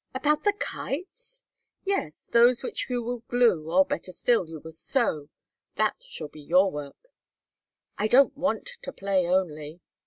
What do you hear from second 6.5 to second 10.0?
work." "I don't want to play only."